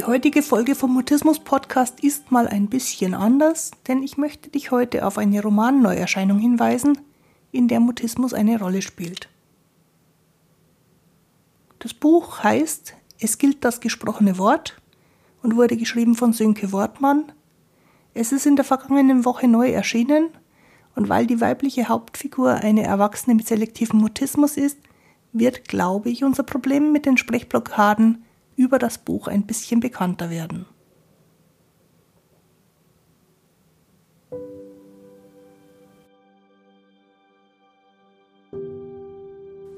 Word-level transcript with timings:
Die 0.00 0.06
heutige 0.06 0.42
Folge 0.42 0.74
vom 0.74 0.94
Mutismus 0.94 1.40
Podcast 1.40 2.02
ist 2.02 2.32
mal 2.32 2.48
ein 2.48 2.68
bisschen 2.68 3.12
anders, 3.12 3.70
denn 3.86 4.02
ich 4.02 4.16
möchte 4.16 4.48
dich 4.48 4.70
heute 4.70 5.06
auf 5.06 5.18
eine 5.18 5.42
Romanneuerscheinung 5.42 6.38
hinweisen, 6.38 6.96
in 7.52 7.68
der 7.68 7.80
Mutismus 7.80 8.32
eine 8.32 8.58
Rolle 8.58 8.80
spielt. 8.80 9.28
Das 11.80 11.92
Buch 11.92 12.42
heißt 12.42 12.94
Es 13.18 13.36
gilt 13.36 13.62
das 13.62 13.80
gesprochene 13.80 14.38
Wort 14.38 14.80
und 15.42 15.56
wurde 15.56 15.76
geschrieben 15.76 16.14
von 16.14 16.32
Sönke 16.32 16.72
Wortmann. 16.72 17.30
Es 18.14 18.32
ist 18.32 18.46
in 18.46 18.56
der 18.56 18.64
vergangenen 18.64 19.26
Woche 19.26 19.48
neu 19.48 19.68
erschienen 19.68 20.30
und 20.96 21.10
weil 21.10 21.26
die 21.26 21.42
weibliche 21.42 21.88
Hauptfigur 21.88 22.54
eine 22.54 22.84
Erwachsene 22.84 23.34
mit 23.34 23.46
selektivem 23.46 24.00
Mutismus 24.00 24.56
ist, 24.56 24.78
wird, 25.34 25.68
glaube 25.68 26.08
ich, 26.08 26.24
unser 26.24 26.44
Problem 26.44 26.90
mit 26.90 27.04
den 27.04 27.18
Sprechblockaden 27.18 28.24
über 28.60 28.78
das 28.78 28.98
Buch 28.98 29.26
ein 29.26 29.46
bisschen 29.46 29.80
bekannter 29.80 30.28
werden. 30.28 30.66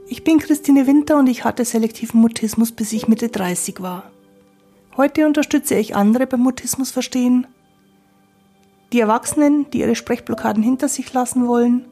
Ich 0.09 0.25
bin 0.25 0.41
Christine 0.41 0.89
Winter 0.89 1.17
und 1.17 1.29
ich 1.29 1.45
hatte 1.45 1.65
selektiven 1.65 2.21
Mutismus, 2.21 2.73
bis 2.73 2.93
ich 2.93 3.07
Mitte 3.07 3.29
30 3.29 3.81
war. 3.81 4.11
Heute 4.97 5.27
unterstütze 5.27 5.77
ich 5.77 5.95
andere 5.95 6.27
beim 6.27 6.41
Mutismus 6.41 6.91
verstehen. 6.91 7.47
Die 8.93 8.99
Erwachsenen, 8.99 9.71
die 9.71 9.79
ihre 9.79 9.95
Sprechblockaden 9.95 10.63
hinter 10.63 10.89
sich 10.89 11.13
lassen 11.13 11.47
wollen, 11.47 11.87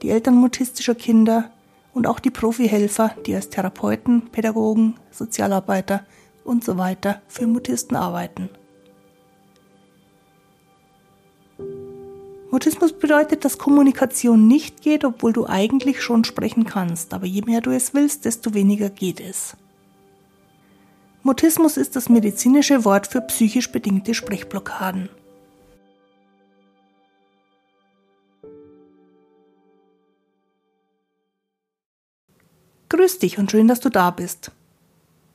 die 0.00 0.08
Eltern 0.08 0.36
mutistischer 0.36 0.94
Kinder 0.94 1.50
und 1.92 2.06
auch 2.06 2.18
die 2.18 2.30
Profihelfer, 2.30 3.14
die 3.26 3.34
als 3.34 3.50
Therapeuten, 3.50 4.30
Pädagogen, 4.30 4.94
Sozialarbeiter 5.10 6.06
und 6.44 6.64
so 6.64 6.78
weiter 6.78 7.22
für 7.28 7.46
Mutisten 7.46 7.96
arbeiten. 7.96 8.50
Mutismus 12.50 12.92
bedeutet, 12.92 13.44
dass 13.44 13.58
Kommunikation 13.58 14.48
nicht 14.48 14.82
geht, 14.82 15.04
obwohl 15.04 15.32
du 15.32 15.46
eigentlich 15.46 16.02
schon 16.02 16.24
sprechen 16.24 16.64
kannst, 16.64 17.14
aber 17.14 17.26
je 17.26 17.42
mehr 17.42 17.60
du 17.60 17.70
es 17.70 17.94
willst, 17.94 18.24
desto 18.24 18.54
weniger 18.54 18.90
geht 18.90 19.20
es. 19.20 19.56
Mutismus 21.22 21.76
ist 21.76 21.94
das 21.94 22.08
medizinische 22.08 22.84
Wort 22.84 23.06
für 23.06 23.20
psychisch 23.20 23.70
bedingte 23.70 24.14
Sprechblockaden. 24.14 25.10
Grüß 32.88 33.20
dich 33.20 33.38
und 33.38 33.50
schön, 33.50 33.68
dass 33.68 33.80
du 33.80 33.90
da 33.90 34.10
bist. 34.10 34.50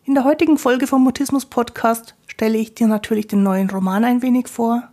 In 0.08 0.14
der 0.14 0.24
heutigen 0.24 0.60
Folge 0.60 0.86
vom 0.86 1.04
Mutismus 1.04 1.48
Podcast 1.48 2.14
stelle 2.28 2.60
ich 2.60 2.76
dir 2.76 2.86
natürlich 2.86 3.26
den 3.26 3.42
neuen 3.42 3.72
Roman 3.72 4.04
ein 4.04 4.22
wenig 4.22 4.48
vor 4.48 4.88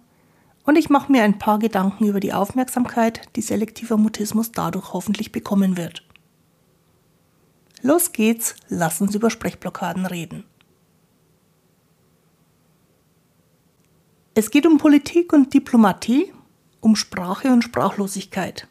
und 0.64 0.76
ich 0.76 0.88
mache 0.88 1.12
mir 1.12 1.22
ein 1.22 1.38
paar 1.38 1.58
Gedanken 1.58 2.06
über 2.06 2.18
die 2.18 2.32
Aufmerksamkeit, 2.32 3.20
die 3.36 3.42
selektiver 3.42 3.98
Mutismus 3.98 4.52
dadurch 4.52 4.94
hoffentlich 4.94 5.30
bekommen 5.30 5.76
wird. 5.76 6.02
Los 7.82 8.12
geht's, 8.12 8.56
lass 8.70 9.02
uns 9.02 9.14
über 9.14 9.28
Sprechblockaden 9.28 10.06
reden. 10.06 10.44
Es 14.32 14.50
geht 14.50 14.64
um 14.64 14.78
Politik 14.78 15.34
und 15.34 15.52
Diplomatie, 15.52 16.32
um 16.80 16.96
Sprache 16.96 17.52
und 17.52 17.60
Sprachlosigkeit. 17.60 18.66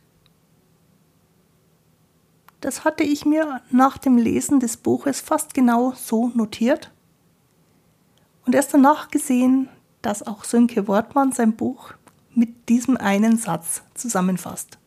Das 2.62 2.86
hatte 2.86 3.04
ich 3.04 3.26
mir 3.26 3.62
nach 3.72 3.98
dem 3.98 4.18
Lesen 4.18 4.60
des 4.60 4.78
Buches 4.78 5.20
fast 5.20 5.56
genau 5.56 5.94
so 5.96 6.30
notiert 6.36 6.92
und 8.46 8.54
erst 8.54 8.74
danach 8.74 9.10
gesehen, 9.10 9.68
dass 10.04 10.26
auch 10.26 10.44
Sönke 10.44 10.88
Wortmann 10.88 11.32
sein 11.32 11.56
Buch 11.56 11.94
mit 12.34 12.70
diesem 12.70 12.98
einen 12.98 13.38
Satz 13.38 13.82
zusammenfasst. 13.96 14.78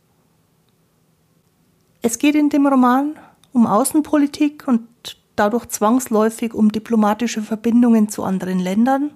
Es 2.00 2.19
geht 2.19 2.37
in 2.37 2.48
dem 2.48 2.66
Roman 2.66 3.16
um 3.53 3.66
Außenpolitik 3.66 4.69
und 4.69 4.87
dadurch 5.34 5.66
zwangsläufig 5.66 6.54
um 6.54 6.71
diplomatische 6.71 7.43
Verbindungen 7.43 8.09
zu 8.09 8.22
anderen 8.22 8.60
Ländern. 8.60 9.10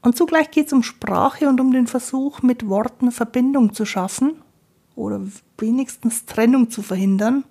Und 0.00 0.16
zugleich 0.16 0.50
geht 0.50 0.68
es 0.68 0.72
um 0.72 0.82
Sprache 0.82 1.46
und 1.46 1.60
um 1.60 1.72
den 1.72 1.86
Versuch, 1.86 2.40
mit 2.40 2.68
Worten 2.68 3.12
Verbindung 3.12 3.74
zu 3.74 3.84
schaffen 3.84 4.36
oder 5.00 5.26
wenigstens 5.58 6.26
Trennung 6.26 6.70
zu 6.70 6.82
verhindern. 6.82 7.44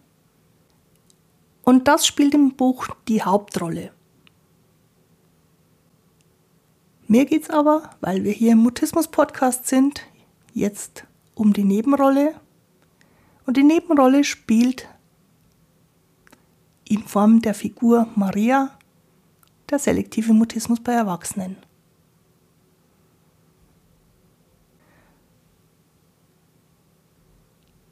Und 1.64 1.88
das 1.88 2.06
spielt 2.06 2.34
im 2.34 2.56
Buch 2.56 2.88
die 3.08 3.24
Hauptrolle. 3.24 3.92
Mir 7.08 7.26
geht 7.26 7.44
es 7.44 7.50
aber, 7.50 7.90
weil 8.02 8.24
wir 8.24 8.32
hier 8.32 8.52
im 8.52 8.60
Mutismus-Podcast 8.60 9.68
sind, 9.68 10.02
jetzt 10.54 11.06
um 11.34 11.54
die 11.54 11.64
Nebenrolle. 11.64 12.36
Und 13.48 13.58
die 13.58 13.64
Nebenrolle 13.64 14.24
spielt 14.24 14.88
in 16.88 17.04
Form 17.04 17.42
der 17.42 17.56
Figur 17.56 18.08
Maria 18.16 18.78
der 19.72 19.80
selektive 19.80 20.34
Mutismus 20.34 20.80
bei 20.80 20.94
Erwachsenen. 20.94 21.58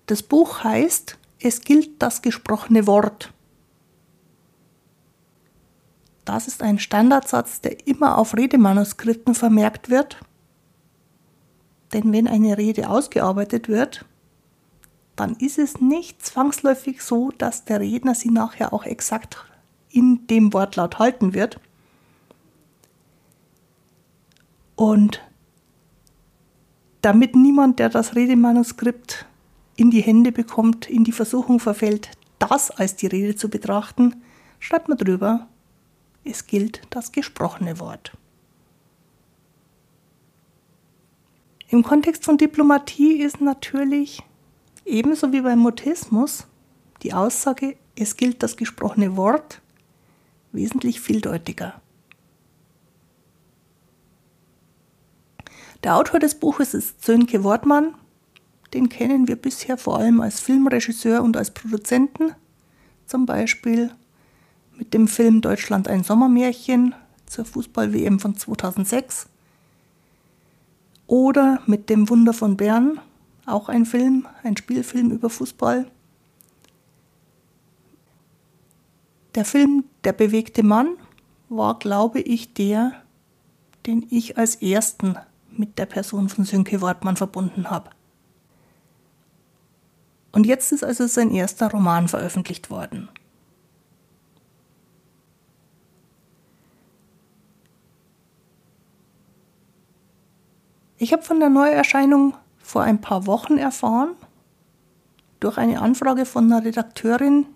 Das 0.08 0.24
Buch 0.24 0.64
heißt 0.64 1.18
Es 1.40 1.62
gilt 1.62 2.02
das 2.02 2.24
gesprochene 2.24 2.88
Wort. 2.88 3.32
Das 6.26 6.48
ist 6.48 6.64
ein 6.64 6.80
Standardsatz, 6.80 7.62
der 7.62 7.88
immer 7.88 8.18
auf 8.18 8.36
Redemanuskripten 8.36 9.36
vermerkt 9.36 9.90
wird. 9.90 10.18
Denn 11.94 12.12
wenn 12.12 12.28
eine 12.28 12.58
Rede 12.58 12.90
ausgearbeitet 12.90 13.70
wird, 13.70 14.04
dann 15.16 15.36
ist 15.36 15.58
es 15.58 15.80
nicht 15.80 16.26
zwangsläufig 16.26 17.02
so, 17.02 17.32
dass 17.38 17.66
der 17.66 17.80
Redner 17.80 18.16
sie 18.16 18.30
nachher 18.30 18.74
auch 18.74 18.84
exakt 18.84 19.46
in 19.90 20.28
dem 20.28 20.54
Wortlaut 20.54 21.00
halten 21.00 21.34
wird. 21.34 21.60
Und 24.76 25.22
damit 27.02 27.36
niemand, 27.36 27.80
der 27.80 27.90
das 27.90 28.16
Redemanuskript 28.16 29.27
in 29.78 29.92
die 29.92 30.02
Hände 30.02 30.34
bekommt, 30.34 30.90
in 30.90 31.06
die 31.06 31.14
Versuchung 31.14 31.62
verfällt, 31.62 32.12
das 32.40 32.72
als 32.72 32.96
die 32.98 33.08
Rede 33.08 33.36
zu 33.36 33.50
betrachten, 33.50 34.22
schreibt 34.60 34.90
man 34.90 34.98
drüber, 34.98 35.48
es 36.26 36.46
gilt 36.48 36.82
das 36.90 37.14
gesprochene 37.14 37.80
Wort. 37.80 38.12
Im 41.70 41.84
Kontext 41.84 42.26
von 42.26 42.38
Diplomatie 42.38 43.22
ist 43.22 43.40
natürlich 43.40 44.24
ebenso 44.86 45.32
wie 45.32 45.42
beim 45.42 45.60
Mutismus 45.60 46.48
die 47.04 47.14
Aussage, 47.14 47.78
es 47.96 48.18
gilt 48.18 48.42
das 48.42 48.58
gesprochene 48.58 49.16
Wort, 49.16 49.62
wesentlich 50.52 51.00
vieldeutiger. 51.02 51.80
Der 55.84 55.96
Autor 55.96 56.20
des 56.20 56.36
Buches 56.36 56.74
ist 56.74 57.06
Sönke 57.06 57.44
Wortmann, 57.44 57.94
den 58.74 58.90
kennen 58.90 59.28
wir 59.28 59.36
bisher 59.36 59.78
vor 59.78 60.00
allem 60.00 60.22
als 60.22 60.40
Filmregisseur 60.40 61.22
und 61.24 61.38
als 61.38 61.52
Produzenten, 61.52 62.34
zum 63.06 63.26
Beispiel 63.26 63.92
mit 64.76 64.94
dem 64.94 65.08
Film 65.08 65.42
Deutschland 65.42 65.88
ein 65.88 66.04
Sommermärchen 66.04 66.94
zur 67.26 67.46
Fußball-WM 67.46 68.20
von 68.20 68.36
2006 68.36 69.28
oder 71.08 71.62
mit 71.66 71.90
dem 71.90 72.10
Wunder 72.10 72.34
von 72.34 72.58
Bern, 72.58 73.00
auch 73.46 73.70
ein 73.70 73.86
Film, 73.86 74.28
ein 74.44 74.58
Spielfilm 74.58 75.12
über 75.12 75.30
Fußball. 75.30 75.90
Der 79.36 79.46
Film 79.46 79.86
Der 80.04 80.14
bewegte 80.14 80.64
Mann 80.64 80.98
war, 81.50 81.80
glaube 81.80 82.20
ich, 82.20 82.54
der, 82.54 82.94
den 83.86 84.06
ich 84.10 84.38
als 84.38 84.56
ersten 84.56 85.16
mit 85.52 85.78
der 85.80 85.86
Person 85.86 86.30
von 86.30 86.46
Sönke 86.46 86.82
Wortmann 86.82 87.16
verbunden 87.16 87.70
habe. 87.70 87.90
Und 90.38 90.46
jetzt 90.46 90.72
ist 90.72 90.84
also 90.84 91.08
sein 91.08 91.32
erster 91.32 91.72
Roman 91.72 92.08
veröffentlicht 92.08 92.70
worden. 92.70 93.10
Ich 101.00 101.12
habe 101.12 101.24
von 101.24 101.40
der 101.40 101.50
Neuerscheinung 101.50 102.36
vor 102.60 102.84
ein 102.84 103.02
paar 103.02 103.26
Wochen 103.26 103.58
erfahren, 103.58 104.10
durch 105.40 105.58
eine 105.58 105.82
Anfrage 105.82 106.28
von 106.28 106.46
einer 106.54 106.64
Redakteurin, 106.64 107.48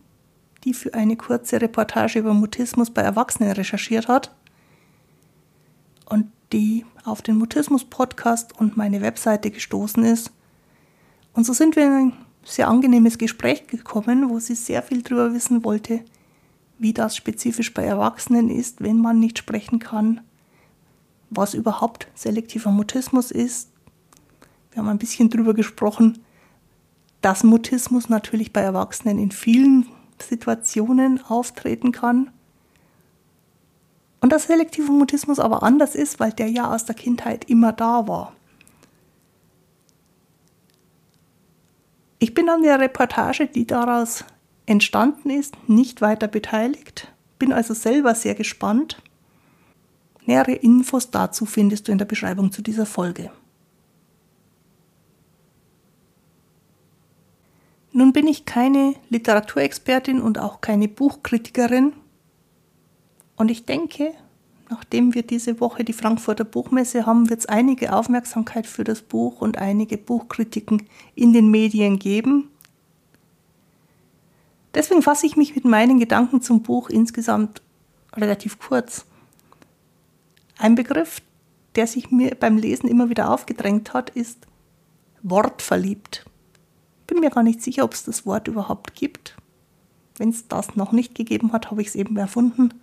die 0.64 0.74
für 0.74 0.96
eine 0.96 1.16
kurze 1.16 1.62
Reportage 1.62 2.18
über 2.18 2.34
Mutismus 2.34 2.90
bei 2.90 3.04
Erwachsenen 3.04 3.52
recherchiert 3.52 4.08
hat 4.08 4.34
und 6.06 6.32
die 6.52 6.84
auf 7.06 7.22
den 7.22 7.38
Mutismus-Podcast 7.38 8.60
und 8.60 8.76
meine 8.76 9.02
Webseite 9.02 9.52
gestoßen 9.52 10.04
ist. 10.04 10.32
Und 11.34 11.46
so 11.46 11.54
sind 11.54 11.76
wir 11.76 11.86
in 11.86 12.14
sehr 12.44 12.68
angenehmes 12.68 13.18
Gespräch 13.18 13.68
gekommen, 13.68 14.30
wo 14.30 14.40
sie 14.40 14.56
sehr 14.56 14.82
viel 14.82 15.02
darüber 15.02 15.34
wissen 15.34 15.64
wollte, 15.64 16.02
wie 16.80 16.94
das 16.94 17.16
spezifisch 17.16 17.74
bei 17.74 17.84
Erwachsenen 17.84 18.50
ist, 18.50 18.82
wenn 18.82 18.98
man 18.98 19.20
nicht 19.20 19.38
sprechen 19.38 19.80
kann, 19.80 20.22
was 21.30 21.54
überhaupt 21.54 22.08
selektiver 22.16 22.72
Mutismus 22.72 23.32
ist. 23.32 23.70
Wir 24.72 24.82
haben 24.82 24.90
ein 24.90 24.98
bisschen 24.98 25.30
darüber 25.30 25.54
gesprochen, 25.54 26.20
dass 27.22 27.44
Mutismus 27.44 28.10
natürlich 28.10 28.52
bei 28.52 28.62
Erwachsenen 28.62 29.20
in 29.20 29.32
vielen 29.32 29.86
Situationen 30.22 31.22
auftreten 31.24 31.92
kann. 31.92 32.32
Und 34.22 34.32
dass 34.32 34.44
selektiver 34.44 34.92
Mutismus 34.92 35.40
aber 35.40 35.64
anders 35.64 35.96
ist, 35.96 36.20
weil 36.20 36.32
der 36.32 36.48
ja 36.48 36.74
aus 36.74 36.86
der 36.86 36.96
Kindheit 36.96 37.46
immer 37.46 37.74
da 37.74 38.08
war. 38.08 38.34
Ich 42.24 42.36
bin 42.36 42.50
an 42.50 42.62
der 42.62 42.80
Reportage, 42.80 43.48
die 43.48 43.66
daraus 43.66 44.26
entstanden 44.68 45.32
ist, 45.32 45.56
nicht 45.68 46.02
weiter 46.02 46.28
beteiligt, 46.28 47.12
bin 47.40 47.52
also 47.52 47.74
selber 47.74 48.14
sehr 48.14 48.36
gespannt. 48.36 49.02
Nähere 50.28 50.52
Infos 50.52 51.10
dazu 51.10 51.48
findest 51.48 51.88
du 51.88 51.92
in 51.92 51.98
der 51.98 52.06
Beschreibung 52.06 52.52
zu 52.52 52.62
dieser 52.62 52.86
Folge. 52.86 53.32
Nun 57.92 58.14
bin 58.14 58.28
ich 58.28 58.46
keine 58.46 58.94
Literaturexpertin 59.10 60.22
und 60.22 60.38
auch 60.38 60.62
keine 60.62 60.88
Buchkritikerin. 60.88 61.94
Und 63.36 63.50
ich 63.50 63.66
denke, 63.66 64.14
nachdem 64.72 65.14
wir 65.14 65.22
diese 65.22 65.60
Woche 65.60 65.84
die 65.84 65.94
Frankfurter 65.94 66.44
Buchmesse 66.44 67.06
haben, 67.06 67.30
wird 67.30 67.42
es 67.42 67.46
einige 67.46 67.94
Aufmerksamkeit 67.94 68.66
für 68.66 68.84
das 68.84 69.04
Buch 69.04 69.42
und 69.42 69.60
einige 69.60 69.98
Buchkritiken 69.98 70.84
in 71.14 71.34
den 71.34 71.52
Medien 71.52 72.00
geben. 72.00 72.50
Deswegen 74.74 75.04
fasse 75.04 75.28
ich 75.28 75.36
mich 75.36 75.54
mit 75.54 75.66
meinen 75.66 76.00
Gedanken 76.00 76.42
zum 76.42 76.64
Buch 76.64 76.90
insgesamt 76.90 77.62
relativ 78.16 78.58
kurz. 78.58 79.06
Ein 80.58 80.76
Begriff, 80.76 81.22
der 81.76 81.86
sich 81.86 82.10
mir 82.10 82.36
beim 82.40 82.58
Lesen 82.58 82.90
immer 82.90 83.10
wieder 83.10 83.30
aufgedrängt 83.30 83.94
hat, 83.94 84.10
ist 84.10 84.48
wortverliebt 85.22 86.26
bin 87.12 87.20
mir 87.20 87.30
gar 87.30 87.44
nicht 87.44 87.62
sicher, 87.62 87.84
ob 87.84 87.94
es 87.94 88.06
das 88.06 88.26
Wort 88.26 88.48
überhaupt 88.48 88.96
gibt. 88.96 89.36
Wenn 90.18 90.30
es 90.30 90.48
das 90.48 90.78
noch 90.78 90.94
nicht 90.94 91.14
gegeben 91.14 91.52
hat, 91.52 91.70
habe 91.70 91.82
ich 91.82 91.90
es 91.90 91.96
eben 91.96 92.16
erfunden. 92.16 92.74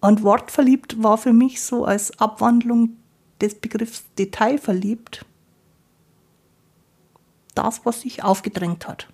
Und 0.00 0.22
wortverliebt 0.22 1.02
war 1.02 1.18
für 1.18 1.32
mich 1.32 1.62
so 1.62 1.84
als 1.84 2.18
Abwandlung 2.18 2.96
des 3.40 3.54
Begriffs 3.54 4.04
detailverliebt 4.18 5.24
das, 7.54 7.84
was 7.84 8.02
sich 8.02 8.22
aufgedrängt 8.22 8.86
hat. 8.88 9.08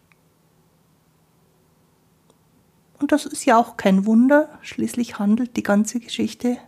Und 2.98 3.12
das 3.12 3.26
ist 3.26 3.44
ja 3.44 3.58
auch 3.58 3.76
kein 3.76 4.06
Wunder, 4.06 4.48
schließlich 4.62 5.18
handelt 5.18 5.56
die 5.56 5.62
ganze 5.62 6.00
Geschichte 6.00 6.58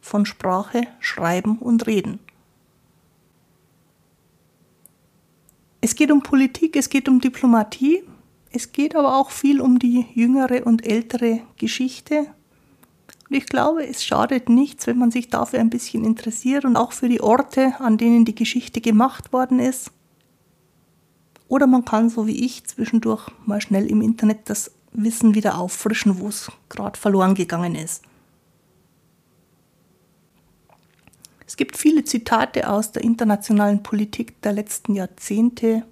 von 0.00 0.26
Sprache, 0.26 0.86
Schreiben 1.00 1.58
und 1.58 1.86
Reden. 1.86 2.20
Es 5.80 5.96
geht 5.96 6.12
um 6.12 6.22
Politik, 6.22 6.76
es 6.76 6.88
geht 6.88 7.08
um 7.08 7.20
Diplomatie, 7.20 8.04
es 8.52 8.70
geht 8.70 8.94
aber 8.94 9.16
auch 9.16 9.30
viel 9.30 9.60
um 9.60 9.78
die 9.78 10.06
jüngere 10.14 10.64
und 10.66 10.86
ältere 10.86 11.40
Geschichte. 11.56 12.28
Und 13.32 13.38
ich 13.38 13.46
glaube, 13.46 13.88
es 13.88 14.04
schadet 14.04 14.50
nichts, 14.50 14.86
wenn 14.86 14.98
man 14.98 15.10
sich 15.10 15.30
dafür 15.30 15.58
ein 15.60 15.70
bisschen 15.70 16.04
interessiert 16.04 16.66
und 16.66 16.76
auch 16.76 16.92
für 16.92 17.08
die 17.08 17.22
Orte, 17.22 17.72
an 17.78 17.96
denen 17.96 18.26
die 18.26 18.34
Geschichte 18.34 18.82
gemacht 18.82 19.32
worden 19.32 19.58
ist. 19.58 19.90
Oder 21.48 21.66
man 21.66 21.86
kann, 21.86 22.10
so 22.10 22.26
wie 22.26 22.44
ich, 22.44 22.64
zwischendurch 22.64 23.30
mal 23.46 23.62
schnell 23.62 23.86
im 23.86 24.02
Internet 24.02 24.50
das 24.50 24.72
Wissen 24.92 25.34
wieder 25.34 25.56
auffrischen, 25.56 26.18
wo 26.18 26.28
es 26.28 26.52
gerade 26.68 27.00
verloren 27.00 27.34
gegangen 27.34 27.74
ist. 27.74 28.02
Es 31.46 31.56
gibt 31.56 31.78
viele 31.78 32.04
Zitate 32.04 32.68
aus 32.68 32.92
der 32.92 33.02
internationalen 33.02 33.82
Politik 33.82 34.42
der 34.42 34.52
letzten 34.52 34.94
Jahrzehnte, 34.94 35.86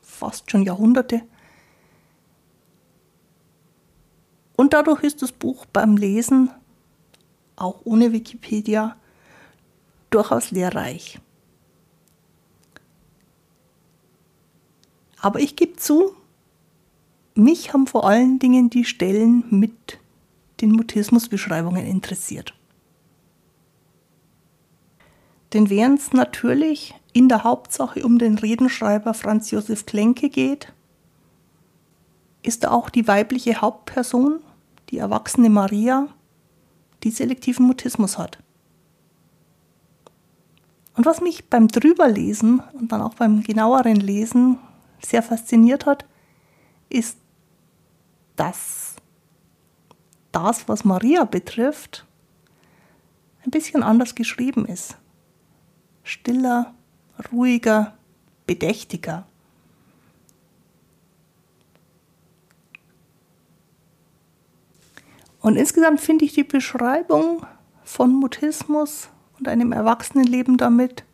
fast 0.00 0.50
schon 0.50 0.62
Jahrhunderte. 0.62 1.20
Und 4.58 4.72
dadurch 4.72 5.04
ist 5.04 5.22
das 5.22 5.30
Buch 5.30 5.66
beim 5.66 5.96
Lesen, 5.96 6.50
auch 7.54 7.82
ohne 7.84 8.12
Wikipedia, 8.12 8.96
durchaus 10.10 10.50
lehrreich. 10.50 11.20
Aber 15.20 15.38
ich 15.38 15.54
gebe 15.54 15.76
zu, 15.76 16.12
mich 17.36 17.72
haben 17.72 17.86
vor 17.86 18.04
allen 18.04 18.40
Dingen 18.40 18.68
die 18.68 18.84
Stellen 18.84 19.44
mit 19.50 20.00
den 20.60 20.72
Mutismusbeschreibungen 20.72 21.86
interessiert. 21.86 22.52
Denn 25.52 25.70
während 25.70 26.00
es 26.00 26.12
natürlich 26.12 26.96
in 27.12 27.28
der 27.28 27.44
Hauptsache 27.44 28.04
um 28.04 28.18
den 28.18 28.36
Redenschreiber 28.36 29.14
Franz 29.14 29.52
Josef 29.52 29.86
Klenke 29.86 30.28
geht, 30.28 30.72
ist 32.42 32.66
auch 32.66 32.90
die 32.90 33.06
weibliche 33.06 33.60
Hauptperson, 33.60 34.40
die 34.90 34.98
erwachsene 34.98 35.50
Maria, 35.50 36.08
die 37.04 37.10
selektiven 37.10 37.66
Mutismus 37.66 38.18
hat. 38.18 38.38
Und 40.96 41.06
was 41.06 41.20
mich 41.20 41.48
beim 41.48 41.68
Drüberlesen 41.68 42.60
und 42.72 42.90
dann 42.90 43.02
auch 43.02 43.14
beim 43.14 43.42
genaueren 43.42 43.96
Lesen 43.96 44.58
sehr 45.00 45.22
fasziniert 45.22 45.86
hat, 45.86 46.04
ist, 46.88 47.18
dass 48.34 48.96
das, 50.32 50.68
was 50.68 50.84
Maria 50.84 51.24
betrifft, 51.24 52.04
ein 53.44 53.50
bisschen 53.50 53.82
anders 53.82 54.14
geschrieben 54.14 54.66
ist 54.66 54.96
stiller, 56.08 56.74
ruhiger, 57.32 57.94
bedächtiger. 58.46 59.26
Und 65.40 65.56
insgesamt 65.56 66.00
finde 66.00 66.24
ich 66.24 66.34
die 66.34 66.44
Beschreibung 66.44 67.46
von 67.84 68.12
Mutismus 68.12 69.08
und 69.38 69.48
einem 69.48 69.72
Erwachsenenleben 69.72 70.56
damit 70.56 71.04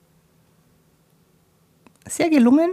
sehr 2.07 2.31
gelungen, 2.31 2.71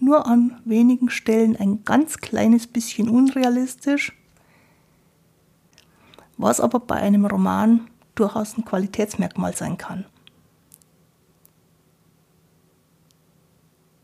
nur 0.00 0.26
an 0.26 0.60
wenigen 0.64 1.10
Stellen 1.10 1.56
ein 1.56 1.84
ganz 1.84 2.18
kleines 2.18 2.66
bisschen 2.66 3.08
unrealistisch, 3.08 4.12
was 6.36 6.60
aber 6.60 6.80
bei 6.80 6.96
einem 6.96 7.26
Roman 7.26 7.88
durchaus 8.14 8.56
ein 8.56 8.64
Qualitätsmerkmal 8.64 9.56
sein 9.56 9.76
kann. 9.78 10.04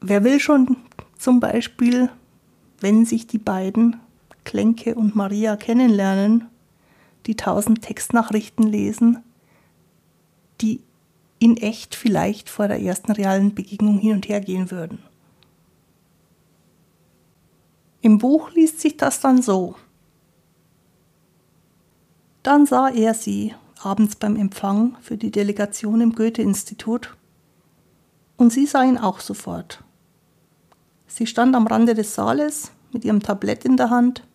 Wer 0.00 0.24
will 0.24 0.40
schon 0.40 0.76
zum 1.18 1.40
Beispiel, 1.40 2.10
wenn 2.80 3.06
sich 3.06 3.26
die 3.26 3.38
beiden, 3.38 4.00
Klenke 4.44 4.94
und 4.94 5.16
Maria, 5.16 5.56
kennenlernen, 5.56 6.48
die 7.26 7.36
tausend 7.36 7.82
Textnachrichten 7.82 8.66
lesen, 8.66 9.22
die 10.60 10.80
in 11.38 11.56
echt 11.56 11.94
vielleicht 11.94 12.48
vor 12.48 12.68
der 12.68 12.80
ersten 12.80 13.12
realen 13.12 13.54
Begegnung 13.54 13.98
hin 13.98 14.12
und 14.12 14.28
her 14.28 14.40
gehen 14.40 14.70
würden. 14.70 14.98
Im 18.00 18.18
Buch 18.18 18.50
liest 18.52 18.80
sich 18.80 18.96
das 18.96 19.20
dann 19.20 19.42
so. 19.42 19.76
Dann 22.42 22.66
sah 22.66 22.88
er 22.88 23.14
sie 23.14 23.54
abends 23.82 24.16
beim 24.16 24.36
Empfang 24.36 24.96
für 25.00 25.16
die 25.16 25.30
Delegation 25.30 26.00
im 26.00 26.14
Goethe-Institut 26.14 27.16
und 28.36 28.52
sie 28.52 28.66
sah 28.66 28.82
ihn 28.84 28.98
auch 28.98 29.20
sofort. 29.20 29.82
Sie 31.06 31.26
stand 31.26 31.54
am 31.54 31.66
Rande 31.66 31.94
des 31.94 32.14
Saales 32.14 32.72
mit 32.92 33.04
ihrem 33.04 33.22
Tablett 33.22 33.64
in 33.64 33.76
der 33.76 33.90
Hand, 33.90 34.26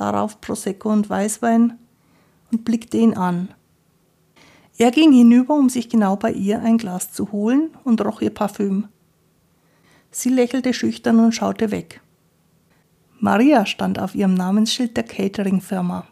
darauf 0.00 0.40
Prosecco 0.40 0.90
und 0.90 1.10
Weißwein 1.10 1.78
und 2.50 2.64
blickte 2.64 2.96
ihn 2.96 3.14
an. 3.14 3.48
Er 4.78 4.90
ging 4.90 5.12
hinüber, 5.12 5.54
um 5.54 5.68
sich 5.68 5.88
genau 5.88 6.16
bei 6.16 6.32
ihr 6.32 6.60
ein 6.60 6.78
Glas 6.78 7.12
zu 7.12 7.32
holen 7.32 7.70
und 7.84 8.04
roch 8.04 8.20
ihr 8.22 8.30
Parfüm. 8.30 8.88
Sie 10.10 10.30
lächelte 10.30 10.72
schüchtern 10.72 11.18
und 11.18 11.32
schaute 11.32 11.70
weg. 11.70 12.00
Maria 13.18 13.66
stand 13.66 13.98
auf 13.98 14.14
ihrem 14.14 14.34
Namensschild 14.34 14.96
der 14.96 15.04
Catering-Firma. 15.04 16.06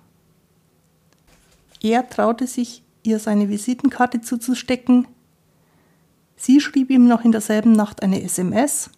Er 1.82 2.08
traute 2.08 2.46
sich, 2.46 2.82
ihr 3.02 3.18
seine 3.18 3.48
Visitenkarte 3.48 4.20
zuzustecken. 4.20 5.08
Sie 6.36 6.60
schrieb 6.60 6.90
ihm 6.90 7.08
noch 7.08 7.24
in 7.24 7.32
derselben 7.32 7.72
Nacht 7.72 8.02
eine 8.02 8.22
SMS 8.22 8.90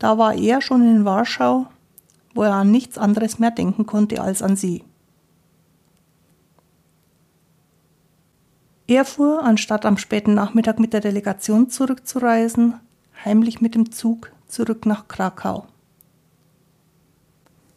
da 0.00 0.16
war 0.16 0.34
er 0.34 0.62
schon 0.62 0.82
in 0.82 1.04
Warschau, 1.04 1.66
wo 2.34 2.42
er 2.42 2.54
an 2.54 2.70
nichts 2.70 2.98
anderes 2.98 3.38
mehr 3.38 3.50
denken 3.50 3.86
konnte 3.86 4.20
als 4.20 4.42
an 4.42 4.56
sie. 4.56 4.84
Er 8.86 9.04
fuhr, 9.04 9.44
anstatt 9.44 9.86
am 9.86 9.98
späten 9.98 10.34
Nachmittag 10.34 10.80
mit 10.80 10.92
der 10.92 11.00
Delegation 11.00 11.70
zurückzureisen, 11.70 12.74
heimlich 13.24 13.60
mit 13.60 13.76
dem 13.76 13.92
Zug 13.92 14.32
zurück 14.48 14.84
nach 14.84 15.06
Krakau. 15.06 15.66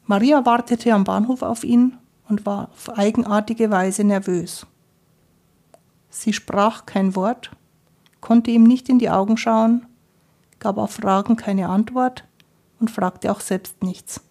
Maria 0.05 0.45
wartete 0.45 0.91
am 0.91 1.03
Bahnhof 1.03 1.43
auf 1.43 1.63
ihn 1.63 1.97
und 2.27 2.45
war 2.45 2.69
auf 2.71 2.97
eigenartige 2.97 3.69
Weise 3.69 4.03
nervös. 4.03 4.65
Sie 6.09 6.33
sprach 6.33 6.85
kein 6.85 7.15
Wort, 7.15 7.51
konnte 8.19 8.51
ihm 8.51 8.63
nicht 8.63 8.89
in 8.89 8.99
die 8.99 9.09
Augen 9.09 9.37
schauen, 9.37 9.85
gab 10.59 10.77
auf 10.77 10.91
Fragen 10.91 11.35
keine 11.35 11.69
Antwort 11.69 12.25
und 12.79 12.89
fragte 12.89 13.31
auch 13.31 13.39
selbst 13.39 13.83
nichts. 13.83 14.21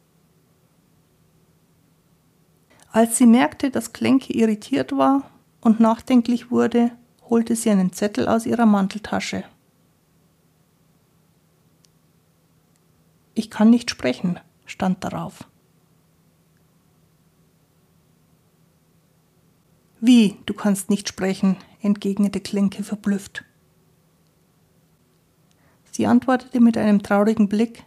Als 2.92 3.16
sie 3.16 3.24
merkte, 3.24 3.70
dass 3.70 3.94
Klenke 3.94 4.34
irritiert 4.34 4.92
war 4.92 5.30
und 5.62 5.80
nachdenklich 5.80 6.50
wurde, 6.50 6.90
holte 7.30 7.56
sie 7.56 7.70
einen 7.70 7.94
Zettel 7.94 8.28
aus 8.28 8.44
ihrer 8.44 8.66
Manteltasche. 8.66 9.44
Ich 13.32 13.50
kann 13.50 13.70
nicht 13.70 13.90
sprechen, 13.90 14.38
stand 14.66 15.02
darauf. 15.02 15.48
Wie, 20.00 20.36
du 20.44 20.52
kannst 20.52 20.90
nicht 20.90 21.08
sprechen, 21.08 21.56
entgegnete 21.80 22.40
Klenke 22.40 22.84
verblüfft. 22.84 23.44
Sie 25.92 26.06
antwortete 26.06 26.60
mit 26.60 26.76
einem 26.76 27.02
traurigen 27.02 27.48
Blick, 27.48 27.84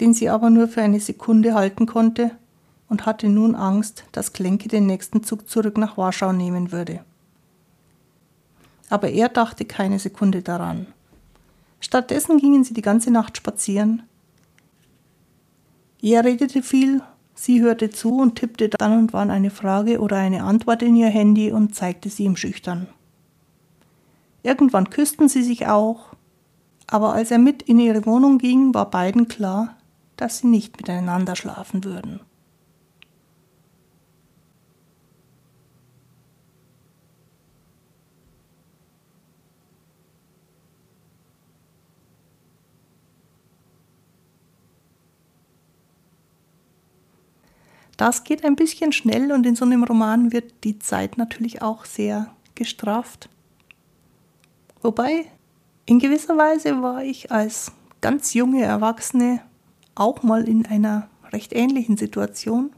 den 0.00 0.14
sie 0.14 0.30
aber 0.30 0.48
nur 0.48 0.66
für 0.66 0.80
eine 0.80 1.00
Sekunde 1.00 1.52
halten 1.52 1.84
konnte 1.84 2.38
und 2.88 3.06
hatte 3.06 3.28
nun 3.28 3.54
Angst, 3.54 4.04
dass 4.12 4.32
Klenke 4.32 4.68
den 4.68 4.86
nächsten 4.86 5.22
Zug 5.22 5.48
zurück 5.48 5.78
nach 5.78 5.96
Warschau 5.96 6.32
nehmen 6.32 6.72
würde. 6.72 7.04
Aber 8.88 9.10
er 9.10 9.28
dachte 9.28 9.64
keine 9.64 9.98
Sekunde 9.98 10.42
daran. 10.42 10.86
Stattdessen 11.80 12.38
gingen 12.38 12.64
sie 12.64 12.74
die 12.74 12.82
ganze 12.82 13.10
Nacht 13.10 13.36
spazieren. 13.36 14.02
Er 16.00 16.24
redete 16.24 16.62
viel 16.62 17.02
Sie 17.38 17.60
hörte 17.60 17.90
zu 17.90 18.16
und 18.18 18.36
tippte 18.36 18.70
dann 18.70 18.98
und 18.98 19.12
wann 19.12 19.30
eine 19.30 19.50
Frage 19.50 20.00
oder 20.00 20.16
eine 20.16 20.42
Antwort 20.42 20.82
in 20.82 20.96
ihr 20.96 21.08
Handy 21.08 21.52
und 21.52 21.74
zeigte 21.74 22.08
sie 22.08 22.24
ihm 22.24 22.34
schüchtern. 22.34 22.88
Irgendwann 24.42 24.88
küssten 24.88 25.28
sie 25.28 25.42
sich 25.42 25.66
auch, 25.66 26.14
aber 26.86 27.12
als 27.12 27.30
er 27.30 27.38
mit 27.38 27.62
in 27.62 27.78
ihre 27.78 28.06
Wohnung 28.06 28.38
ging, 28.38 28.72
war 28.72 28.90
beiden 28.90 29.28
klar, 29.28 29.76
dass 30.16 30.38
sie 30.38 30.46
nicht 30.46 30.78
miteinander 30.78 31.36
schlafen 31.36 31.84
würden. 31.84 32.20
Das 47.96 48.24
geht 48.24 48.44
ein 48.44 48.56
bisschen 48.56 48.92
schnell 48.92 49.32
und 49.32 49.46
in 49.46 49.56
so 49.56 49.64
einem 49.64 49.84
Roman 49.84 50.32
wird 50.32 50.52
die 50.64 50.78
Zeit 50.78 51.16
natürlich 51.16 51.62
auch 51.62 51.84
sehr 51.84 52.34
gestraft. 52.54 53.28
Wobei, 54.82 55.26
in 55.86 55.98
gewisser 55.98 56.36
Weise 56.36 56.82
war 56.82 57.02
ich 57.02 57.30
als 57.32 57.72
ganz 58.00 58.34
junge 58.34 58.62
Erwachsene 58.62 59.40
auch 59.94 60.22
mal 60.22 60.46
in 60.46 60.66
einer 60.66 61.08
recht 61.32 61.52
ähnlichen 61.54 61.96
Situation 61.96 62.70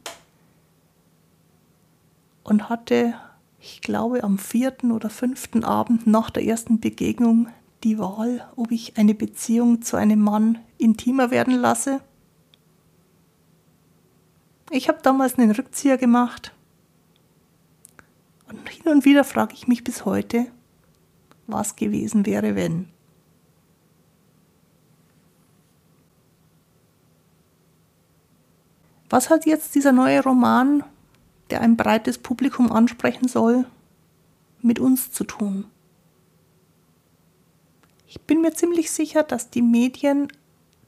und 2.44 2.68
hatte, 2.68 3.14
ich 3.60 3.80
glaube, 3.80 4.22
am 4.22 4.38
vierten 4.38 4.92
oder 4.92 5.10
fünften 5.10 5.64
Abend 5.64 6.06
nach 6.06 6.30
der 6.30 6.44
ersten 6.44 6.78
Begegnung 6.78 7.48
die 7.82 7.98
Wahl, 7.98 8.46
ob 8.56 8.70
ich 8.70 8.96
eine 8.96 9.14
Beziehung 9.14 9.82
zu 9.82 9.96
einem 9.96 10.20
Mann 10.20 10.58
intimer 10.78 11.30
werden 11.30 11.54
lasse 11.54 12.00
ich 14.70 14.88
habe 14.88 14.98
damals 15.02 15.38
einen 15.38 15.50
Rückzieher 15.50 15.98
gemacht. 15.98 16.52
Und 18.48 18.68
hin 18.68 18.92
und 18.92 19.04
wieder 19.04 19.25
frage 19.25 19.54
ich 19.54 19.68
mich 19.68 19.84
bis 19.84 20.04
heute, 20.04 20.46
was 21.46 21.76
gewesen 21.76 22.26
wäre, 22.26 22.54
wenn. 22.54 22.88
Was 29.10 29.30
hat 29.30 29.46
jetzt 29.46 29.75
dieser 29.75 29.92
neue 29.92 30.22
Roman, 30.22 30.84
der 31.50 31.62
ein 31.62 31.76
breites 31.76 32.18
Publikum 32.18 32.70
ansprechen 32.70 33.26
soll, 33.26 33.66
mit 34.60 34.78
uns 34.78 35.12
zu 35.12 35.25
tun? 35.25 35.64
Ich 38.06 38.20
bin 38.22 38.40
mir 38.40 38.52
ziemlich 38.52 38.90
sicher, 38.90 39.22
dass 39.22 39.50
die 39.50 39.62
Medien 39.62 40.28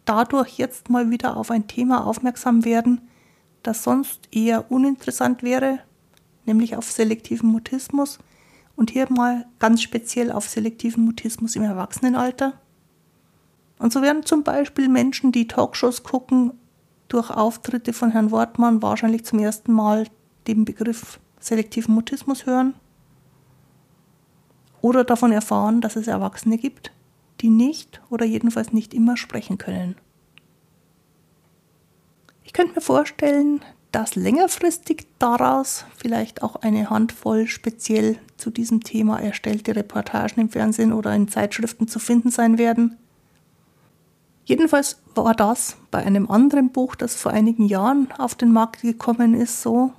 dadurch 0.04 0.58
jetzt 0.58 0.90
mal 0.90 1.10
wieder 1.10 1.36
auf 1.36 1.50
ein 1.50 1.66
Thema 1.66 2.06
aufmerksam 2.06 2.64
werden, 2.64 3.00
das 3.62 3.82
sonst 3.82 4.28
eher 4.32 4.70
uninteressant 4.70 5.42
wäre, 5.42 5.80
nämlich 6.46 6.76
auf 6.76 6.90
selektiven 6.90 7.50
Mutismus 7.50 8.18
und 8.76 8.90
hier 8.90 9.10
mal 9.10 9.46
ganz 9.58 9.82
speziell 9.82 10.32
auf 10.32 10.48
selektiven 10.48 11.04
Mutismus 11.04 11.56
im 11.56 11.62
Erwachsenenalter. 11.62 12.54
Und 13.78 13.92
so 13.92 14.02
werden 14.02 14.24
zum 14.24 14.42
Beispiel 14.42 14.88
Menschen, 14.88 15.32
die 15.32 15.48
Talkshows 15.48 16.02
gucken, 16.02 16.52
durch 17.08 17.30
Auftritte 17.30 17.92
von 17.92 18.12
Herrn 18.12 18.30
Wortmann 18.30 18.82
wahrscheinlich 18.82 19.24
zum 19.24 19.38
ersten 19.38 19.72
Mal 19.72 20.06
den 20.46 20.64
Begriff 20.64 21.18
selektiven 21.40 21.94
Mutismus 21.94 22.46
hören 22.46 22.74
oder 24.80 25.04
davon 25.04 25.32
erfahren, 25.32 25.80
dass 25.80 25.96
es 25.96 26.06
Erwachsene 26.06 26.56
gibt, 26.56 26.92
die 27.40 27.50
nicht 27.50 28.00
oder 28.10 28.24
jedenfalls 28.24 28.72
nicht 28.72 28.94
immer 28.94 29.16
sprechen 29.16 29.58
können. 29.58 29.96
Ich 32.50 32.54
könnte 32.54 32.74
mir 32.74 32.80
vorstellen, 32.80 33.60
dass 33.92 34.16
längerfristig 34.16 35.06
daraus 35.20 35.84
vielleicht 35.96 36.42
auch 36.42 36.56
eine 36.56 36.90
Handvoll 36.90 37.46
speziell 37.46 38.18
zu 38.38 38.50
diesem 38.50 38.82
Thema 38.82 39.20
erstellte 39.20 39.76
Reportagen 39.76 40.40
im 40.40 40.48
Fernsehen 40.48 40.92
oder 40.92 41.14
in 41.14 41.28
Zeitschriften 41.28 41.86
zu 41.86 42.00
finden 42.00 42.32
sein 42.32 42.58
werden. 42.58 42.96
Jedenfalls 44.44 45.00
war 45.14 45.32
das 45.36 45.76
bei 45.92 46.04
einem 46.04 46.28
anderen 46.28 46.72
Buch, 46.72 46.96
das 46.96 47.14
vor 47.14 47.30
einigen 47.30 47.66
Jahren 47.66 48.08
auf 48.18 48.34
den 48.34 48.52
Markt 48.52 48.82
gekommen 48.82 49.34
ist, 49.34 49.62
so. 49.62 49.92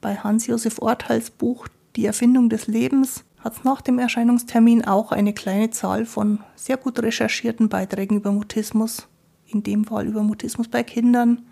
Bei 0.00 0.16
Hans-Josef 0.16 0.80
Orthals 0.80 1.30
Buch 1.30 1.68
Die 1.94 2.06
Erfindung 2.06 2.48
des 2.48 2.66
Lebens 2.66 3.22
hat 3.38 3.58
es 3.58 3.62
nach 3.62 3.80
dem 3.80 4.00
Erscheinungstermin 4.00 4.84
auch 4.84 5.12
eine 5.12 5.34
kleine 5.34 5.70
Zahl 5.70 6.04
von 6.04 6.40
sehr 6.56 6.78
gut 6.78 6.98
recherchierten 6.98 7.68
Beiträgen 7.68 8.16
über 8.16 8.32
Mutismus 8.32 9.06
in 9.48 9.62
dem 9.62 9.84
Fall 9.84 10.06
über 10.06 10.22
Mutismus 10.22 10.68
bei 10.68 10.82
Kindern, 10.82 11.46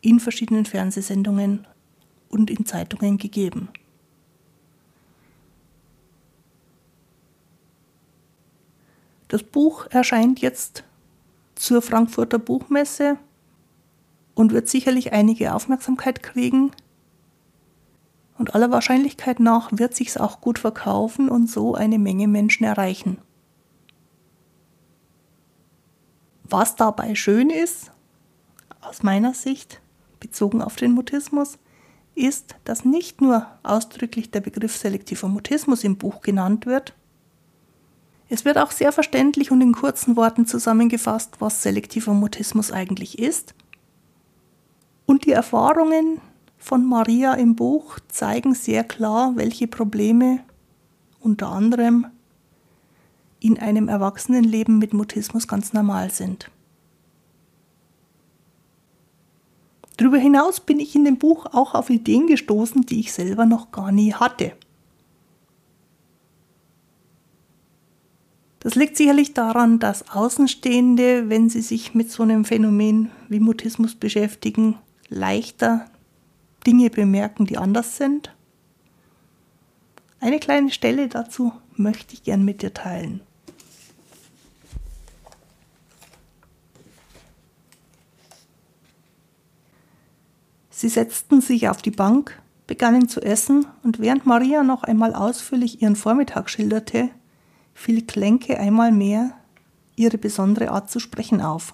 in 0.00 0.20
verschiedenen 0.20 0.64
Fernsehsendungen 0.64 1.66
und 2.28 2.50
in 2.50 2.66
Zeitungen 2.66 3.18
gegeben. 3.18 3.68
Das 9.28 9.42
Buch 9.42 9.86
erscheint 9.90 10.40
jetzt 10.40 10.84
zur 11.56 11.82
Frankfurter 11.82 12.38
Buchmesse 12.38 13.18
und 14.34 14.52
wird 14.52 14.68
sicherlich 14.68 15.12
einige 15.12 15.54
Aufmerksamkeit 15.54 16.22
kriegen. 16.22 16.70
Und 18.38 18.54
aller 18.54 18.70
Wahrscheinlichkeit 18.70 19.40
nach 19.40 19.70
wird 19.72 19.94
sich's 19.94 20.16
auch 20.16 20.40
gut 20.40 20.58
verkaufen 20.58 21.28
und 21.28 21.50
so 21.50 21.74
eine 21.74 21.98
Menge 21.98 22.28
Menschen 22.28 22.64
erreichen. 22.64 23.18
Was 26.48 26.76
dabei 26.76 27.14
schön 27.14 27.50
ist, 27.50 27.90
aus 28.80 29.02
meiner 29.02 29.34
Sicht, 29.34 29.80
bezogen 30.20 30.62
auf 30.62 30.76
den 30.76 30.92
Mutismus, 30.92 31.58
ist, 32.14 32.54
dass 32.64 32.84
nicht 32.84 33.20
nur 33.20 33.46
ausdrücklich 33.62 34.30
der 34.30 34.40
Begriff 34.40 34.76
selektiver 34.76 35.28
Mutismus 35.28 35.84
im 35.84 35.96
Buch 35.96 36.20
genannt 36.20 36.66
wird, 36.66 36.94
es 38.28 38.44
wird 38.44 38.58
auch 38.58 38.72
sehr 38.72 38.90
verständlich 38.90 39.50
und 39.52 39.60
in 39.60 39.72
kurzen 39.72 40.16
Worten 40.16 40.46
zusammengefasst, 40.46 41.36
was 41.38 41.62
selektiver 41.62 42.12
Mutismus 42.12 42.72
eigentlich 42.72 43.18
ist. 43.20 43.54
Und 45.06 45.26
die 45.26 45.32
Erfahrungen 45.32 46.20
von 46.58 46.84
Maria 46.84 47.34
im 47.34 47.54
Buch 47.54 48.00
zeigen 48.08 48.54
sehr 48.54 48.82
klar, 48.82 49.32
welche 49.36 49.68
Probleme 49.68 50.40
unter 51.20 51.48
anderem 51.48 52.06
in 53.40 53.58
einem 53.58 53.88
Erwachsenenleben 53.88 54.78
mit 54.78 54.92
Mutismus 54.92 55.46
ganz 55.48 55.72
normal 55.72 56.10
sind. 56.10 56.50
Darüber 59.96 60.18
hinaus 60.18 60.60
bin 60.60 60.78
ich 60.78 60.94
in 60.94 61.04
dem 61.04 61.16
Buch 61.16 61.46
auch 61.46 61.74
auf 61.74 61.88
Ideen 61.88 62.26
gestoßen, 62.26 62.82
die 62.82 63.00
ich 63.00 63.12
selber 63.12 63.46
noch 63.46 63.72
gar 63.72 63.92
nie 63.92 64.12
hatte. 64.12 64.52
Das 68.60 68.74
liegt 68.74 68.96
sicherlich 68.96 69.32
daran, 69.32 69.78
dass 69.78 70.10
Außenstehende, 70.10 71.28
wenn 71.30 71.48
sie 71.48 71.62
sich 71.62 71.94
mit 71.94 72.10
so 72.10 72.24
einem 72.24 72.44
Phänomen 72.44 73.10
wie 73.28 73.40
Mutismus 73.40 73.94
beschäftigen, 73.94 74.76
leichter 75.08 75.86
Dinge 76.66 76.90
bemerken, 76.90 77.46
die 77.46 77.58
anders 77.58 77.96
sind. 77.96 78.34
Eine 80.18 80.40
kleine 80.40 80.72
Stelle 80.72 81.08
dazu 81.08 81.52
möchte 81.76 82.14
ich 82.14 82.24
gern 82.24 82.44
mit 82.44 82.60
dir 82.60 82.74
teilen. 82.74 83.20
Sie 90.78 90.90
setzten 90.90 91.40
sich 91.40 91.70
auf 91.70 91.80
die 91.80 91.90
Bank, 91.90 92.38
begannen 92.66 93.08
zu 93.08 93.22
essen, 93.22 93.64
und 93.82 93.98
während 93.98 94.26
Maria 94.26 94.62
noch 94.62 94.82
einmal 94.82 95.14
ausführlich 95.14 95.80
ihren 95.80 95.96
Vormittag 95.96 96.50
schilderte, 96.50 97.08
fiel 97.72 98.02
Klenke 98.02 98.60
einmal 98.60 98.92
mehr 98.92 99.30
ihre 99.96 100.18
besondere 100.18 100.70
Art 100.70 100.90
zu 100.90 101.00
sprechen 101.00 101.40
auf. 101.40 101.72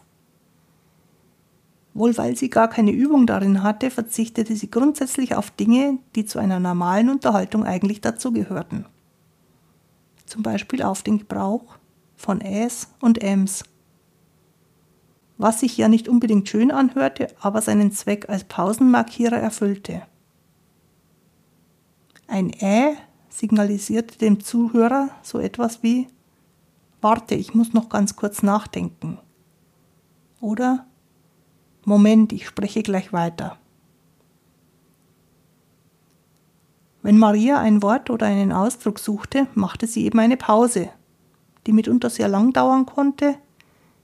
Wohl 1.94 2.16
weil 2.16 2.36
sie 2.36 2.48
gar 2.48 2.68
keine 2.68 2.92
Übung 2.92 3.26
darin 3.26 3.64
hatte, 3.64 3.90
verzichtete 3.90 4.54
sie 4.54 4.70
grundsätzlich 4.70 5.34
auf 5.34 5.50
Dinge, 5.50 5.98
die 6.14 6.24
zu 6.24 6.38
einer 6.38 6.60
normalen 6.60 7.10
Unterhaltung 7.10 7.64
eigentlich 7.64 8.02
dazugehörten. 8.02 8.86
Zum 10.26 10.44
Beispiel 10.44 10.80
auf 10.80 11.02
den 11.02 11.18
Gebrauch 11.18 11.76
von 12.14 12.40
Äs 12.40 12.86
und 13.00 13.20
Äms. 13.20 13.64
Was 15.38 15.60
sich 15.60 15.76
ja 15.76 15.88
nicht 15.88 16.08
unbedingt 16.08 16.48
schön 16.48 16.70
anhörte, 16.70 17.28
aber 17.40 17.62
seinen 17.62 17.92
Zweck 17.92 18.28
als 18.28 18.44
Pausenmarkierer 18.44 19.38
erfüllte. 19.38 20.02
Ein 22.26 22.50
Ä 22.50 22.96
signalisierte 23.28 24.18
dem 24.18 24.40
Zuhörer 24.40 25.10
so 25.22 25.38
etwas 25.38 25.82
wie 25.82 26.06
Warte, 27.00 27.34
ich 27.34 27.52
muss 27.52 27.72
noch 27.72 27.88
ganz 27.88 28.14
kurz 28.14 28.44
nachdenken. 28.44 29.18
Oder 30.40 30.86
Moment, 31.84 32.32
ich 32.32 32.46
spreche 32.46 32.82
gleich 32.84 33.12
weiter. 33.12 33.58
Wenn 37.02 37.18
Maria 37.18 37.58
ein 37.58 37.82
Wort 37.82 38.08
oder 38.10 38.26
einen 38.26 38.52
Ausdruck 38.52 39.00
suchte, 39.00 39.48
machte 39.54 39.88
sie 39.88 40.04
eben 40.04 40.20
eine 40.20 40.36
Pause, 40.36 40.90
die 41.66 41.72
mitunter 41.72 42.08
sehr 42.08 42.28
lang 42.28 42.52
dauern 42.52 42.86
konnte, 42.86 43.34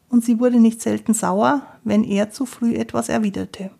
und 0.08 0.24
sie 0.24 0.40
wurde 0.40 0.60
nicht 0.60 0.80
selten 0.80 1.14
sauer, 1.14 1.62
wenn 1.84 2.04
er 2.04 2.30
zu 2.30 2.46
früh 2.46 2.74
etwas 2.74 3.08
erwiderte. 3.08 3.70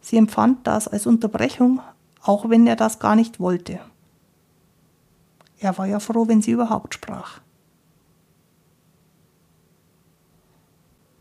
Sie 0.00 0.16
empfand 0.16 0.66
das 0.66 0.88
als 0.88 1.06
Unterbrechung, 1.06 1.80
auch 2.22 2.48
wenn 2.48 2.66
er 2.66 2.76
das 2.76 2.98
gar 2.98 3.16
nicht 3.16 3.40
wollte. 3.40 3.80
Er 5.58 5.76
war 5.76 5.86
ja 5.86 6.00
froh, 6.00 6.26
wenn 6.26 6.40
sie 6.40 6.52
überhaupt 6.52 6.94
sprach. 6.94 7.40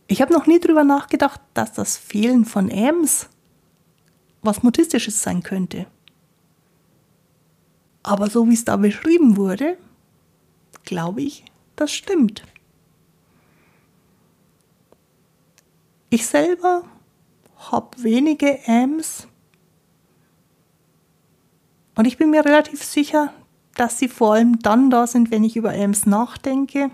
Ich 0.07 0.21
habe 0.21 0.33
noch 0.33 0.47
nie 0.47 0.59
drüber 0.59 0.83
nachgedacht, 0.83 1.41
dass 1.53 1.73
das 1.73 1.97
Fehlen 1.97 2.45
von 2.45 2.69
Ms 2.69 3.29
was 4.41 4.63
Mutistisches 4.63 5.21
sein 5.21 5.43
könnte. 5.43 5.85
Aber 8.03 8.29
so 8.29 8.47
wie 8.47 8.53
es 8.53 8.65
da 8.65 8.77
beschrieben 8.77 9.37
wurde, 9.37 9.77
glaube 10.83 11.21
ich, 11.21 11.45
das 11.75 11.91
stimmt. 11.91 12.43
Ich 16.09 16.25
selber 16.25 16.83
habe 17.71 18.03
wenige 18.03 18.59
Ms 18.65 19.27
und 21.95 22.05
ich 22.05 22.17
bin 22.17 22.31
mir 22.31 22.45
relativ 22.45 22.83
sicher, 22.83 23.33
dass 23.75 23.99
sie 23.99 24.07
vor 24.07 24.33
allem 24.33 24.59
dann 24.59 24.89
da 24.89 25.07
sind, 25.07 25.31
wenn 25.31 25.43
ich 25.43 25.55
über 25.55 25.73
Ms 25.73 26.05
nachdenke 26.05 26.91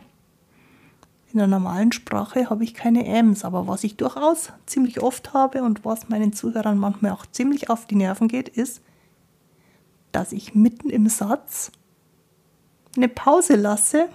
in 1.36 1.40
der 1.40 1.48
normalen 1.48 1.92
Sprache 1.92 2.50
habe 2.50 2.64
ich 2.64 2.74
keine 2.74 3.04
Ms, 3.04 3.44
aber 3.44 3.68
was 3.68 3.84
ich 3.84 3.98
durchaus 3.98 4.54
ziemlich 4.66 5.02
oft 5.02 5.34
habe 5.34 5.64
und 5.64 5.84
was 5.84 6.08
meinen 6.08 6.32
Zuhörern 6.32 6.78
manchmal 6.78 7.12
auch 7.12 7.26
ziemlich 7.26 7.70
auf 7.70 7.86
die 7.88 7.96
Nerven 7.96 8.30
geht, 8.30 8.48
ist, 8.48 8.82
dass 10.14 10.32
ich 10.32 10.56
mitten 10.56 10.90
im 10.90 11.10
Satz 11.10 11.74
eine 12.96 13.10
Pause 13.10 13.58
lasse, 13.58 14.08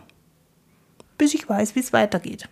bis 1.18 1.34
ich 1.34 1.46
weiß, 1.46 1.74
wie 1.74 1.80
es 1.80 1.92
weitergeht. 1.92 2.48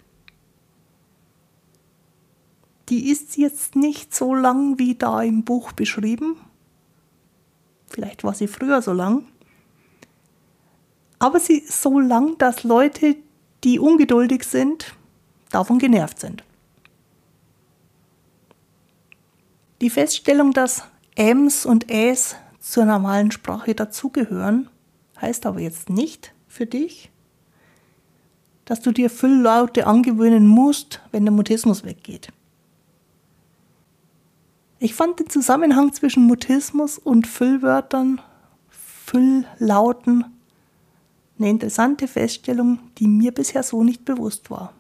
Die 2.88 3.10
ist 3.10 3.36
jetzt 3.36 3.76
nicht 3.76 4.14
so 4.14 4.34
lang 4.34 4.78
wie 4.78 4.94
da 4.94 5.22
im 5.22 5.44
Buch 5.44 5.72
beschrieben. 5.72 6.36
Vielleicht 7.86 8.24
war 8.24 8.34
sie 8.34 8.48
früher 8.48 8.80
so 8.80 8.92
lang. 8.92 9.26
Aber 11.18 11.40
sie 11.40 11.58
ist 11.58 11.82
so 11.82 11.98
lang, 11.98 12.38
dass 12.38 12.64
Leute, 12.64 13.16
die 13.64 13.78
ungeduldig 13.78 14.44
sind, 14.44 14.94
davon 15.50 15.78
genervt 15.78 16.20
sind. 16.20 16.44
Die 19.80 19.90
Feststellung, 19.90 20.52
dass 20.52 20.84
Ms 21.16 21.66
und 21.66 21.90
Äs 21.90 22.36
zur 22.60 22.84
normalen 22.84 23.30
Sprache 23.30 23.74
dazugehören, 23.74 24.68
heißt 25.20 25.46
aber 25.46 25.60
jetzt 25.60 25.90
nicht 25.90 26.32
für 26.46 26.66
dich, 26.66 27.10
dass 28.64 28.80
du 28.80 28.92
dir 28.92 29.08
Fülllaute 29.10 29.86
angewöhnen 29.86 30.46
musst, 30.46 31.00
wenn 31.10 31.24
der 31.24 31.32
Mutismus 31.32 31.84
weggeht. 31.84 32.28
Ich 34.80 34.94
fand 34.94 35.18
den 35.18 35.28
Zusammenhang 35.28 35.92
zwischen 35.92 36.24
Mutismus 36.24 36.98
und 36.98 37.26
Füllwörtern, 37.26 38.20
Fülllauten 38.68 40.24
eine 41.38 41.50
interessante 41.50 42.08
Feststellung, 42.08 42.78
die 42.98 43.08
mir 43.08 43.32
bisher 43.32 43.62
so 43.62 43.82
nicht 43.82 44.04
bewusst 44.04 44.50
war. 44.50 44.72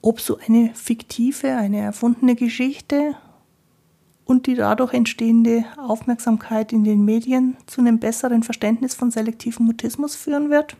Ob 0.00 0.20
so 0.20 0.38
eine 0.38 0.74
fiktive, 0.74 1.54
eine 1.56 1.78
erfundene 1.78 2.34
Geschichte 2.34 3.14
und 4.24 4.46
die 4.46 4.54
dadurch 4.54 4.94
entstehende 4.94 5.64
Aufmerksamkeit 5.76 6.72
in 6.72 6.84
den 6.84 7.04
Medien 7.04 7.56
zu 7.66 7.80
einem 7.80 8.00
besseren 8.00 8.42
Verständnis 8.42 8.94
von 8.94 9.10
selektivem 9.10 9.66
Mutismus 9.66 10.16
führen 10.16 10.50
wird? 10.50 10.76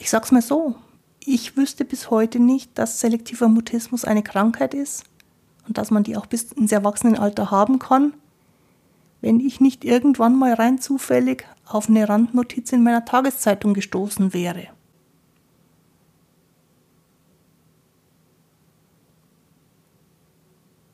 Ich 0.00 0.08
sag's 0.08 0.32
mal 0.32 0.40
so, 0.40 0.76
ich 1.22 1.58
wüsste 1.58 1.84
bis 1.84 2.10
heute 2.10 2.40
nicht, 2.40 2.78
dass 2.78 3.00
selektiver 3.00 3.48
Mutismus 3.48 4.06
eine 4.06 4.22
Krankheit 4.22 4.72
ist 4.72 5.04
und 5.68 5.76
dass 5.76 5.90
man 5.90 6.04
die 6.04 6.16
auch 6.16 6.24
bis 6.24 6.52
ins 6.52 6.72
Erwachsenenalter 6.72 7.50
haben 7.50 7.78
kann, 7.78 8.14
wenn 9.20 9.40
ich 9.40 9.60
nicht 9.60 9.84
irgendwann 9.84 10.38
mal 10.38 10.54
rein 10.54 10.80
zufällig 10.80 11.46
auf 11.66 11.90
eine 11.90 12.08
Randnotiz 12.08 12.72
in 12.72 12.82
meiner 12.82 13.04
Tageszeitung 13.04 13.74
gestoßen 13.74 14.32
wäre. 14.32 14.68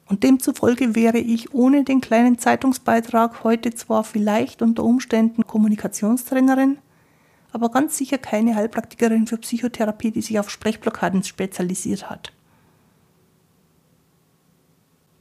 Und 0.08 0.24
demzufolge 0.24 0.96
wäre 0.96 1.18
ich 1.18 1.54
ohne 1.54 1.84
den 1.84 2.00
kleinen 2.00 2.40
Zeitungsbeitrag 2.40 3.44
heute 3.44 3.72
zwar 3.72 4.02
vielleicht 4.02 4.62
unter 4.62 4.82
Umständen 4.82 5.46
Kommunikationstrainerin, 5.46 6.78
aber 7.56 7.70
ganz 7.70 7.96
sicher 7.96 8.18
keine 8.18 8.54
Heilpraktikerin 8.54 9.26
für 9.26 9.38
Psychotherapie, 9.38 10.10
die 10.10 10.20
sich 10.20 10.38
auf 10.38 10.50
Sprechblockaden 10.50 11.22
spezialisiert 11.22 12.10
hat. 12.10 12.30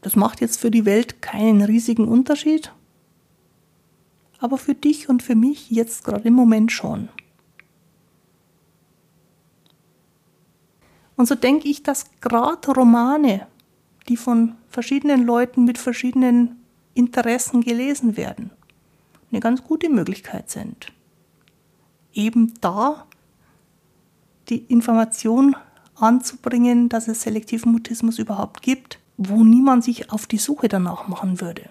Das 0.01 0.17
macht 0.17 0.41
jetzt 0.41 0.59
für 0.59 0.69
die 0.69 0.83
Welt 0.83 1.21
keinen 1.21 1.61
riesigen 1.61 2.09
Unterschied, 2.09 2.73
aber 4.39 4.57
für 4.57 4.75
dich 4.75 5.07
und 5.07 5.23
für 5.23 5.35
mich 5.35 5.71
jetzt 5.71 6.03
gerade 6.03 6.27
im 6.27 6.33
Moment 6.33 6.73
schon. 6.73 7.07
Und 11.15 11.29
so 11.29 11.35
denke 11.35 11.69
ich, 11.69 11.83
dass 11.83 12.19
gerade 12.19 12.69
Romane, 12.69 13.47
die 14.09 14.17
von 14.17 14.55
verschiedenen 14.67 15.25
Leuten 15.25 15.63
mit 15.63 15.77
verschiedenen 15.77 16.57
Interessen 16.95 17.61
gelesen 17.61 18.17
werden, 18.17 18.51
eine 19.31 19.39
ganz 19.39 19.63
gute 19.63 19.89
Möglichkeit 19.89 20.49
sind. 20.49 20.91
Eben 22.15 22.55
da 22.61 23.05
die 24.49 24.63
Information 24.65 25.55
anzubringen, 25.93 26.89
dass 26.89 27.07
es 27.07 27.21
selektiven 27.21 27.71
Mutismus 27.71 28.17
überhaupt 28.17 28.63
gibt 28.63 28.99
wo 29.17 29.43
niemand 29.43 29.83
sich 29.83 30.11
auf 30.11 30.27
die 30.27 30.37
Suche 30.37 30.67
danach 30.67 31.07
machen 31.07 31.41
würde. 31.41 31.69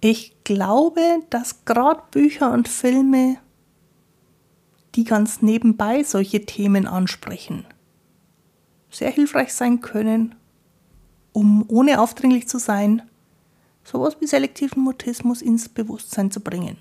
Ich 0.00 0.42
glaube, 0.44 1.02
dass 1.30 1.64
gerade 1.64 2.02
Bücher 2.10 2.52
und 2.52 2.68
Filme, 2.68 3.38
die 4.94 5.04
ganz 5.04 5.42
nebenbei 5.42 6.02
solche 6.02 6.44
Themen 6.44 6.86
ansprechen, 6.86 7.64
sehr 8.90 9.10
hilfreich 9.10 9.54
sein 9.54 9.80
können, 9.80 10.34
um 11.32 11.64
ohne 11.68 12.00
aufdringlich 12.00 12.48
zu 12.48 12.58
sein, 12.58 13.02
sowas 13.84 14.16
wie 14.20 14.26
selektiven 14.26 14.82
Mutismus 14.82 15.40
ins 15.40 15.68
Bewusstsein 15.68 16.30
zu 16.30 16.40
bringen. 16.40 16.76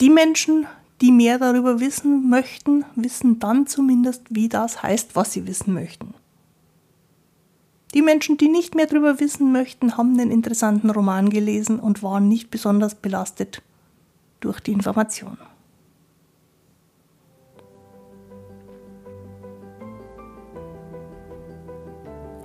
Die 0.00 0.10
Menschen, 0.10 0.66
die 1.00 1.12
mehr 1.12 1.38
darüber 1.38 1.80
wissen 1.80 2.28
möchten, 2.28 2.84
wissen 2.96 3.38
dann 3.38 3.66
zumindest, 3.66 4.22
wie 4.30 4.48
das 4.48 4.82
heißt, 4.82 5.14
was 5.14 5.32
sie 5.32 5.46
wissen 5.46 5.72
möchten. 5.72 6.14
Die 7.94 8.02
Menschen, 8.02 8.36
die 8.36 8.48
nicht 8.48 8.74
mehr 8.74 8.86
darüber 8.86 9.20
wissen 9.20 9.52
möchten, 9.52 9.96
haben 9.96 10.18
den 10.18 10.32
interessanten 10.32 10.90
Roman 10.90 11.30
gelesen 11.30 11.78
und 11.78 12.02
waren 12.02 12.28
nicht 12.28 12.50
besonders 12.50 12.96
belastet 12.96 13.62
durch 14.40 14.58
die 14.58 14.72
Information. 14.72 15.38